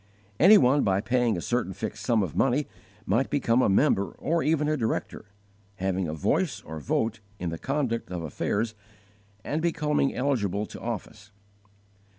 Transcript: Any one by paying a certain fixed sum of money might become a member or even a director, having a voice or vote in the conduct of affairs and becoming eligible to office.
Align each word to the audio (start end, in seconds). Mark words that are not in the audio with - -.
Any 0.39 0.57
one 0.57 0.81
by 0.81 0.99
paying 0.99 1.37
a 1.37 1.41
certain 1.41 1.73
fixed 1.73 2.03
sum 2.03 2.23
of 2.23 2.35
money 2.35 2.65
might 3.05 3.29
become 3.29 3.61
a 3.61 3.69
member 3.69 4.07
or 4.13 4.41
even 4.41 4.67
a 4.67 4.75
director, 4.75 5.25
having 5.75 6.07
a 6.07 6.13
voice 6.15 6.59
or 6.63 6.79
vote 6.79 7.19
in 7.37 7.49
the 7.51 7.59
conduct 7.59 8.09
of 8.09 8.23
affairs 8.23 8.73
and 9.43 9.61
becoming 9.61 10.15
eligible 10.15 10.65
to 10.65 10.79
office. 10.81 11.29